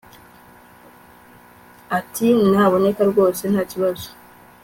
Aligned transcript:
yntia 0.03 1.93
ati 1.97 2.27
naboneka 2.51 3.01
rwose 3.11 3.43
ntakibazo 3.51 4.07